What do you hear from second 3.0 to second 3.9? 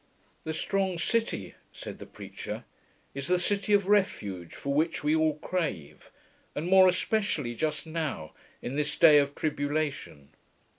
is the city of